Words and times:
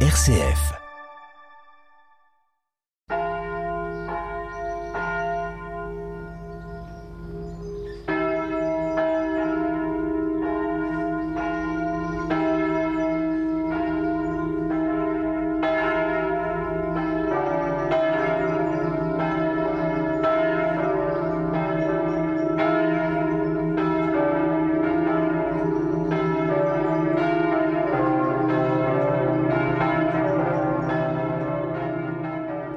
RCF. 0.00 0.85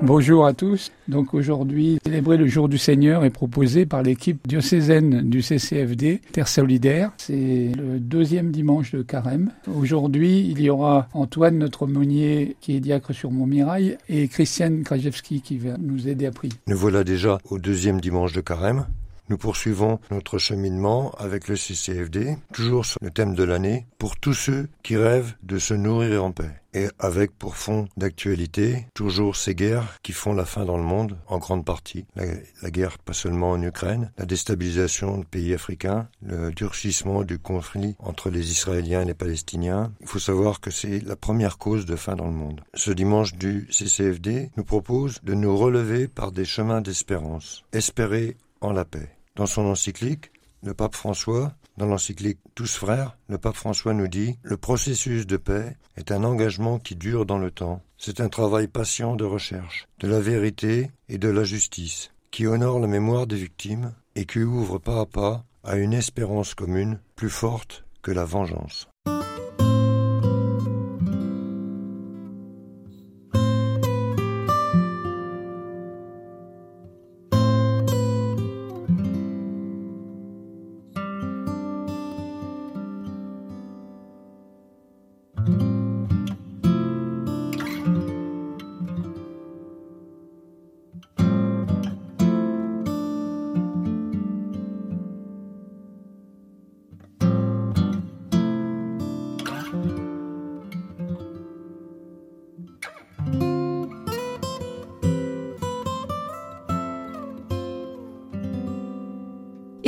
Bonjour 0.02 0.46
à 0.46 0.54
tous. 0.54 0.94
Donc 1.10 1.34
aujourd'hui, 1.34 2.00
célébrer 2.06 2.38
le 2.38 2.48
jour 2.48 2.70
du 2.70 2.78
Seigneur 2.78 3.26
est 3.26 3.30
proposé 3.30 3.86
par 3.86 4.02
l'équipe 4.02 4.48
diocésaine 4.48 5.30
du 5.30 5.42
CCFD 5.42 6.22
Terre 6.32 6.48
Solidaire. 6.48 7.12
C'est 7.18 7.72
le 7.78 8.00
deuxième 8.00 8.50
dimanche 8.52 8.94
de 8.94 9.02
carême. 9.02 9.52
Aujourd'hui, 9.68 10.48
il 10.50 10.62
y 10.62 10.70
aura 10.70 11.10
Antoine, 11.14 11.58
notre 11.58 11.84
aumônier, 11.84 12.56
qui 12.62 12.78
est 12.78 12.80
diacre 12.80 13.14
sur 13.14 13.30
Montmirail, 13.30 13.98
et 14.08 14.30
Christiane 14.30 14.84
Krajewski 14.84 15.42
qui 15.42 15.58
va 15.58 15.78
nous 15.78 16.08
aider 16.08 16.28
à 16.28 16.32
prier. 16.32 16.54
Nous 16.68 16.78
voilà 16.78 17.04
déjà 17.04 17.38
au 17.50 17.60
deuxième 17.60 18.00
dimanche 18.00 18.32
de 18.32 18.42
carême. 18.42 18.86
Nous 19.30 19.38
poursuivons 19.38 20.00
notre 20.10 20.40
cheminement 20.40 21.12
avec 21.20 21.48
le 21.48 21.56
CCFD, 21.56 22.38
toujours 22.52 22.86
sur 22.86 22.98
le 23.02 23.12
thème 23.12 23.36
de 23.36 23.44
l'année, 23.44 23.86
pour 24.00 24.18
tous 24.18 24.34
ceux 24.34 24.68
qui 24.82 24.98
rêvent 24.98 25.36
de 25.44 25.60
se 25.60 25.76
nourrir 25.76 26.24
en 26.24 26.32
paix. 26.32 26.50
Et 26.74 26.88
avec 27.00 27.38
pour 27.38 27.56
fond 27.56 27.88
d'actualité, 27.98 28.88
toujours 28.94 29.36
ces 29.36 29.56
guerres 29.56 29.98
qui 30.04 30.14
font 30.14 30.34
la 30.34 30.46
fin 30.46 30.66
dans 30.66 30.78
le 30.78 30.84
monde, 30.84 31.18
en 31.28 31.38
grande 31.38 31.66
partie. 31.66 32.06
La, 32.16 32.72
guerre 32.72 32.98
pas 33.00 33.14
seulement 33.14 33.52
en 33.52 33.62
Ukraine, 33.62 34.12
la 34.18 34.26
déstabilisation 34.26 35.20
de 35.20 35.26
pays 35.26 35.54
africains, 35.54 36.08
le 36.24 36.52
durcissement 36.52 37.24
du 37.24 37.40
conflit 37.40 37.96
entre 38.00 38.30
les 38.30 38.52
Israéliens 38.52 39.02
et 39.02 39.06
les 39.06 39.14
Palestiniens. 39.14 39.92
Il 40.02 40.08
faut 40.08 40.20
savoir 40.20 40.60
que 40.60 40.72
c'est 40.72 41.00
la 41.06 41.16
première 41.16 41.58
cause 41.58 41.86
de 41.86 41.96
fin 41.96 42.16
dans 42.16 42.28
le 42.28 42.34
monde. 42.34 42.62
Ce 42.74 42.92
dimanche 42.92 43.34
du 43.34 43.68
CCFD 43.72 44.52
nous 44.58 44.64
propose 44.64 45.20
de 45.24 45.34
nous 45.34 45.56
relever 45.56 46.08
par 46.08 46.32
des 46.32 46.46
chemins 46.46 46.82
d'espérance. 46.82 47.64
Espérer 47.74 48.38
en 48.62 48.74
la 48.74 48.86
paix. 48.86 49.19
Dans 49.40 49.46
son 49.46 49.68
encyclique, 49.68 50.34
le 50.64 50.74
pape 50.74 50.96
François, 50.96 51.54
dans 51.78 51.86
l'encyclique 51.86 52.40
Tous 52.56 52.76
frères, 52.76 53.18
le 53.30 53.38
pape 53.38 53.56
François 53.56 53.94
nous 53.94 54.10
dit 54.10 54.38
Le 54.44 54.58
processus 54.58 55.26
de 55.26 55.38
paix 55.38 55.78
est 55.96 56.12
un 56.12 56.26
engagement 56.26 56.78
qui 56.78 56.98
dure 56.98 57.26
dans 57.26 57.38
le 57.38 57.50
temps. 57.50 57.82
C'est 57.98 58.20
un 58.20 58.28
travail 58.28 58.68
patient 58.68 59.16
de 59.16 59.24
recherche, 59.24 59.88
de 60.02 60.10
la 60.10 60.20
vérité 60.20 60.92
et 61.08 61.18
de 61.18 61.30
la 61.30 61.46
justice, 61.46 62.12
qui 62.32 62.48
honore 62.48 62.82
la 62.82 62.88
mémoire 62.88 63.28
des 63.28 63.38
victimes 63.38 63.94
et 64.16 64.26
qui 64.26 64.40
ouvre 64.40 64.78
pas 64.78 65.00
à 65.00 65.06
pas 65.06 65.46
à 65.64 65.78
une 65.78 65.94
espérance 65.94 66.54
commune 66.54 67.00
plus 67.16 67.30
forte 67.30 67.86
que 68.02 68.12
la 68.12 68.26
vengeance. 68.26 68.90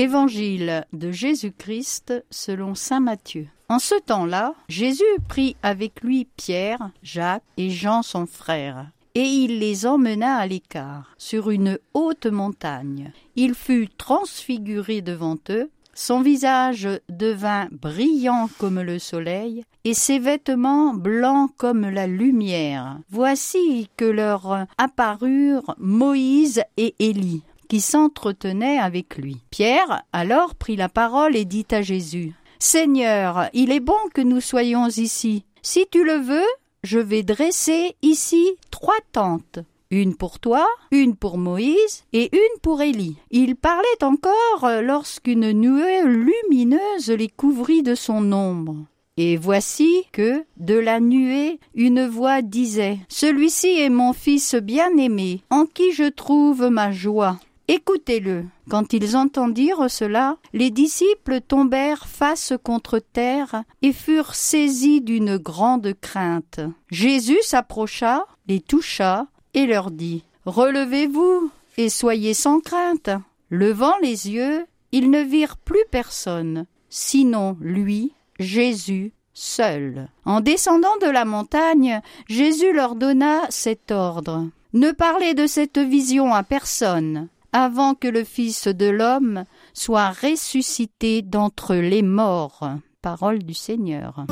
Évangile 0.02 0.88
de 0.94 1.12
Jésus-Christ 1.12 2.26
selon 2.32 2.74
Saint 2.74 3.02
Matthieu. 3.02 3.46
En 3.70 3.78
ce 3.78 3.94
temps-là, 3.94 4.56
Jésus 4.68 5.04
prit 5.30 5.56
avec 5.62 6.02
lui 6.02 6.28
Pierre, 6.38 6.90
Jacques 7.04 7.44
et 7.58 7.70
Jean 7.70 8.02
son 8.02 8.26
frère, 8.26 8.88
et 9.14 9.22
il 9.22 9.60
les 9.60 9.86
emmena 9.86 10.38
à 10.38 10.48
l'écart, 10.48 11.14
sur 11.20 11.52
une 11.52 11.78
haute 11.94 12.26
montagne. 12.26 13.12
Il 13.36 13.54
fut 13.54 13.90
transfiguré 13.96 15.02
devant 15.02 15.38
eux, 15.52 15.70
son 15.94 16.22
visage 16.22 16.90
devint 17.10 17.68
brillant 17.72 18.50
comme 18.58 18.82
le 18.82 18.98
soleil, 18.98 19.64
et 19.84 19.94
ses 19.94 20.18
vêtements 20.18 20.96
blancs 20.96 21.52
comme 21.58 21.88
la 21.88 22.08
lumière. 22.08 22.98
Voici 23.12 23.88
que 23.98 24.06
leur 24.06 24.66
apparurent 24.80 25.76
Moïse 25.78 26.64
et 26.78 26.96
Élie 26.98 27.44
qui 27.72 27.80
s'entretenait 27.80 28.80
avec 28.80 29.16
lui. 29.16 29.38
Pierre 29.50 30.04
alors 30.12 30.56
prit 30.56 30.76
la 30.76 30.90
parole 30.90 31.38
et 31.38 31.46
dit 31.46 31.66
à 31.72 31.82
Jésus 31.82 32.34
Seigneur, 32.60 33.48
il 33.54 33.72
est 33.72 33.80
bon 33.80 33.96
que 34.14 34.20
nous 34.20 34.42
soyons 34.42 34.90
ici. 34.90 35.46
Si 35.62 35.86
tu 35.90 36.04
le 36.04 36.16
veux, 36.16 36.50
je 36.84 37.00
vais 37.00 37.24
dresser 37.24 37.96
ici 38.02 38.46
trois 38.72 39.00
tentes. 39.14 39.60
Une 39.90 40.18
pour 40.18 40.40
toi, 40.40 40.68
une 40.92 41.16
pour 41.16 41.38
Moïse 41.38 42.04
et 42.12 42.36
une 42.36 42.60
pour 42.62 42.82
Élie. 42.82 43.16
Il 43.30 43.56
parlait 43.56 44.04
encore 44.04 44.70
lorsqu'une 44.82 45.54
nuée 45.54 46.04
lumineuse 46.04 47.10
les 47.10 47.30
couvrit 47.30 47.84
de 47.84 47.96
son 47.96 48.34
ombre. 48.34 48.76
Et 49.16 49.38
voici 49.38 50.04
que, 50.12 50.44
de 50.58 50.76
la 50.76 51.00
nuée, 51.00 51.62
une 51.74 52.06
voix 52.06 52.42
disait 52.42 52.98
Celui-ci 53.08 53.80
est 53.80 53.90
mon 53.90 54.12
fils 54.12 54.56
bien-aimé, 54.56 55.42
en 55.50 55.66
qui 55.66 55.94
je 55.94 56.10
trouve 56.10 56.68
ma 56.70 56.92
joie. 56.92 57.40
Écoutez-le. 57.68 58.46
Quand 58.70 58.94
ils 58.94 59.16
entendirent 59.16 59.90
cela, 59.90 60.38
les 60.54 60.72
disciples 60.72 61.42
tombèrent 61.42 62.08
face 62.08 62.54
contre 62.64 63.00
terre 63.00 63.64
et 63.82 63.94
furent 63.94 64.36
saisis 64.36 65.02
d'une 65.02 65.38
grande 65.38 65.94
crainte. 66.02 66.60
Jésus 66.90 67.40
s'approcha, 67.42 68.26
les 68.48 68.60
toucha 68.60 69.28
et 69.54 69.68
leur 69.68 69.92
dit 69.92 70.24
Relevez-vous 70.46 71.52
et 71.78 71.90
soyez 71.90 72.34
sans 72.34 72.60
crainte. 72.60 73.10
Levant 73.50 73.98
les 74.02 74.30
yeux, 74.30 74.66
ils 74.92 75.10
ne 75.10 75.22
virent 75.22 75.58
plus 75.58 75.86
personne, 75.92 76.66
sinon 76.90 77.58
lui, 77.62 78.12
Jésus, 78.40 79.14
seul. 79.34 80.10
En 80.26 80.42
descendant 80.42 80.98
de 81.02 81.10
la 81.10 81.26
montagne, 81.26 82.02
Jésus 82.28 82.74
leur 82.74 82.96
donna 82.96 83.42
cet 83.50 83.92
ordre. 83.92 84.48
Ne 84.74 84.92
parlez 84.92 85.34
de 85.34 85.48
cette 85.48 85.80
vision 85.80 86.34
à 86.34 86.44
personne 86.44 87.30
avant 87.54 87.96
que 87.96 88.08
le 88.08 88.24
Fils 88.24 88.68
de 88.68 88.88
l'homme 88.88 89.46
soit 89.74 90.10
ressuscité 90.10 91.22
d'entre 91.22 91.76
les 91.76 92.02
morts. 92.02 92.70
Parole 93.02 93.40
du 93.40 93.54
Seigneur. 93.54 94.26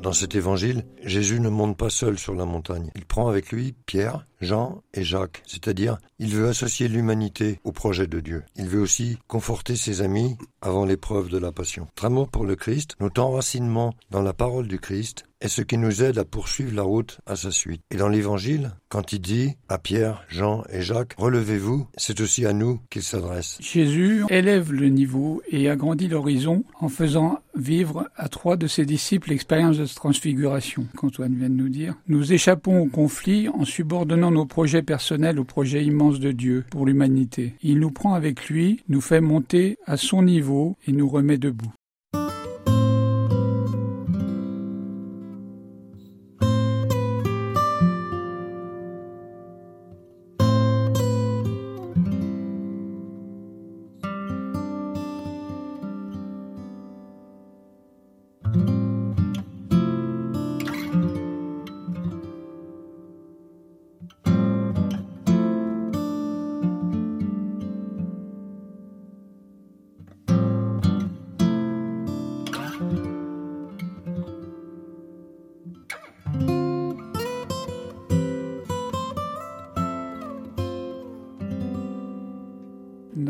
Dans 0.00 0.14
cet 0.14 0.34
évangile, 0.34 0.86
Jésus 1.04 1.40
ne 1.40 1.50
monte 1.50 1.76
pas 1.76 1.90
seul 1.90 2.18
sur 2.18 2.34
la 2.34 2.46
montagne. 2.46 2.90
Il 2.96 3.04
prend 3.04 3.28
avec 3.28 3.52
lui 3.52 3.74
Pierre, 3.84 4.24
Jean 4.40 4.82
et 4.94 5.04
Jacques, 5.04 5.42
c'est-à-dire 5.46 5.98
il 6.18 6.34
veut 6.34 6.48
associer 6.48 6.88
l'humanité 6.88 7.60
au 7.64 7.72
projet 7.72 8.06
de 8.06 8.18
Dieu. 8.20 8.42
Il 8.56 8.66
veut 8.66 8.80
aussi 8.80 9.18
conforter 9.28 9.76
ses 9.76 10.00
amis 10.00 10.38
avant 10.62 10.86
l'épreuve 10.86 11.28
de 11.28 11.36
la 11.36 11.52
passion. 11.52 11.86
Notre 11.96 12.24
pour 12.24 12.46
le 12.46 12.56
Christ, 12.56 12.96
notre 12.98 13.20
enracinement 13.20 13.94
dans 14.10 14.22
la 14.22 14.32
parole 14.32 14.68
du 14.68 14.78
Christ, 14.78 15.24
est 15.40 15.48
ce 15.48 15.62
qui 15.62 15.78
nous 15.78 16.02
aide 16.02 16.18
à 16.18 16.24
poursuivre 16.24 16.74
la 16.74 16.82
route 16.82 17.20
à 17.26 17.36
sa 17.36 17.50
suite. 17.50 17.82
Et 17.90 17.96
dans 17.96 18.08
l'évangile, 18.08 18.72
quand 18.88 19.12
il 19.12 19.20
dit 19.20 19.56
à 19.68 19.78
Pierre, 19.78 20.24
Jean 20.28 20.64
et 20.70 20.82
Jacques, 20.82 21.14
relevez-vous, 21.16 21.86
c'est 21.96 22.20
aussi 22.20 22.44
à 22.46 22.52
nous 22.52 22.80
qu'il 22.90 23.02
s'adresse. 23.02 23.58
Jésus 23.60 24.24
élève 24.28 24.72
le 24.72 24.88
niveau 24.88 25.42
et 25.50 25.70
agrandit 25.70 26.08
l'horizon 26.08 26.64
en 26.78 26.88
faisant 26.88 27.40
vivre 27.54 28.08
à 28.16 28.28
trois 28.28 28.56
de 28.56 28.66
ses 28.66 28.84
disciples 28.84 29.30
l'expérience 29.30 29.78
de 29.78 29.86
transfiguration, 29.86 30.86
qu'Antoine 30.96 31.34
vient 31.34 31.50
de 31.50 31.54
nous 31.54 31.68
dire. 31.68 31.94
Nous 32.06 32.32
échappons 32.32 32.80
au 32.80 32.86
conflit 32.86 33.48
en 33.48 33.64
subordonnant 33.64 34.30
nos 34.30 34.46
projets 34.46 34.82
personnels 34.82 35.38
au 35.38 35.44
projet 35.44 35.84
immense 35.84 36.20
de 36.20 36.32
Dieu 36.32 36.64
pour 36.70 36.86
l'humanité. 36.86 37.54
Il 37.62 37.78
nous 37.78 37.90
prend 37.90 38.14
avec 38.14 38.48
lui, 38.48 38.82
nous 38.88 39.00
fait 39.00 39.20
monter 39.20 39.78
à 39.86 39.96
son 39.96 40.22
niveau 40.22 40.76
et 40.86 40.92
nous 40.92 41.08
remet 41.08 41.38
debout. 41.38 41.72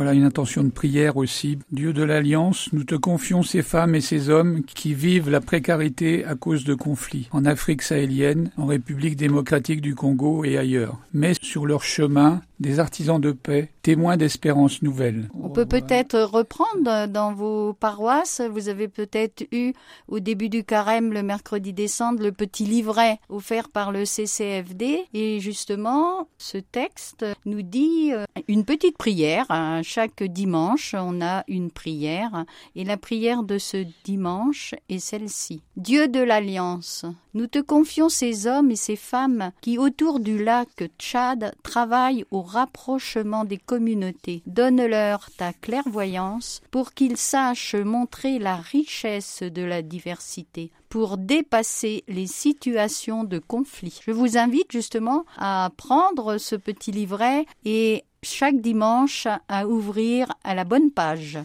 Voilà 0.00 0.14
une 0.14 0.24
intention 0.24 0.64
de 0.64 0.70
prière 0.70 1.18
aussi. 1.18 1.58
Dieu 1.72 1.92
de 1.92 2.02
l'Alliance, 2.02 2.70
nous 2.72 2.84
te 2.84 2.94
confions 2.94 3.42
ces 3.42 3.60
femmes 3.60 3.94
et 3.94 4.00
ces 4.00 4.30
hommes 4.30 4.62
qui 4.62 4.94
vivent 4.94 5.28
la 5.28 5.42
précarité 5.42 6.24
à 6.24 6.36
cause 6.36 6.64
de 6.64 6.72
conflits 6.72 7.28
en 7.32 7.44
Afrique 7.44 7.82
sahélienne, 7.82 8.50
en 8.56 8.64
République 8.64 9.16
démocratique 9.16 9.82
du 9.82 9.94
Congo 9.94 10.42
et 10.42 10.56
ailleurs. 10.56 10.96
Mais 11.12 11.34
sur 11.42 11.66
leur 11.66 11.82
chemin, 11.82 12.40
des 12.60 12.78
artisans 12.78 13.18
de 13.18 13.32
paix, 13.32 13.70
témoins 13.82 14.18
d'espérance 14.18 14.82
nouvelle. 14.82 15.28
On 15.42 15.48
peut 15.48 15.66
peut-être 15.66 16.20
reprendre 16.20 17.06
dans 17.08 17.32
vos 17.32 17.72
paroisses. 17.72 18.42
Vous 18.50 18.68
avez 18.68 18.86
peut-être 18.86 19.44
eu 19.50 19.72
au 20.08 20.20
début 20.20 20.50
du 20.50 20.62
carême 20.62 21.12
le 21.12 21.22
mercredi 21.22 21.72
décembre 21.72 22.22
le 22.22 22.32
petit 22.32 22.66
livret 22.66 23.18
offert 23.30 23.70
par 23.70 23.92
le 23.92 24.04
CCFD. 24.04 25.06
Et 25.14 25.40
justement, 25.40 26.28
ce 26.36 26.58
texte 26.58 27.24
nous 27.46 27.62
dit 27.62 28.12
euh, 28.12 28.24
une 28.46 28.64
petite 28.64 28.98
prière. 28.98 29.46
Chaque 29.82 30.22
dimanche, 30.22 30.94
on 30.96 31.22
a 31.22 31.44
une 31.48 31.70
prière. 31.70 32.44
Et 32.76 32.84
la 32.84 32.98
prière 32.98 33.42
de 33.42 33.56
ce 33.56 33.86
dimanche 34.04 34.74
est 34.90 34.98
celle-ci. 34.98 35.62
Dieu 35.76 36.08
de 36.08 36.20
l'Alliance, 36.20 37.06
nous 37.32 37.46
te 37.46 37.58
confions 37.60 38.08
ces 38.08 38.46
hommes 38.46 38.70
et 38.70 38.76
ces 38.76 38.96
femmes 38.96 39.52
qui, 39.60 39.78
autour 39.78 40.20
du 40.20 40.42
lac 40.42 40.68
Tchad, 40.98 41.54
travaillent 41.62 42.24
au 42.30 42.42
rapprochement 42.50 43.44
des 43.44 43.56
communautés. 43.56 44.42
Donne-leur 44.46 45.30
ta 45.36 45.52
clairvoyance 45.52 46.60
pour 46.70 46.92
qu'ils 46.92 47.16
sachent 47.16 47.74
montrer 47.74 48.38
la 48.38 48.56
richesse 48.56 49.42
de 49.42 49.62
la 49.62 49.82
diversité, 49.82 50.70
pour 50.88 51.16
dépasser 51.16 52.04
les 52.08 52.26
situations 52.26 53.24
de 53.24 53.38
conflit. 53.38 54.00
Je 54.04 54.12
vous 54.12 54.36
invite 54.36 54.72
justement 54.72 55.24
à 55.36 55.70
prendre 55.76 56.38
ce 56.38 56.56
petit 56.56 56.90
livret 56.90 57.46
et 57.64 58.04
chaque 58.22 58.60
dimanche 58.60 59.26
à 59.48 59.66
ouvrir 59.66 60.32
à 60.44 60.54
la 60.54 60.64
bonne 60.64 60.90
page. 60.90 61.38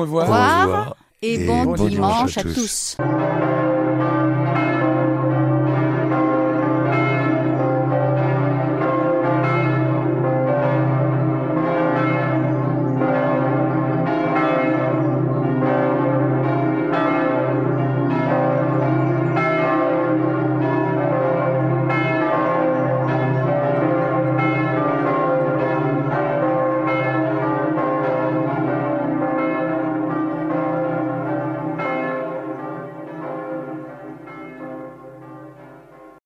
Revoir. 0.00 0.28
Au 0.28 0.62
revoir. 0.62 0.96
Et, 1.22 1.34
et 1.34 1.46
bon, 1.46 1.64
bon 1.64 1.74
dimanche, 1.74 1.90
dimanche 1.90 2.38
à 2.38 2.40
à 2.40 2.44
tous. 2.44 2.96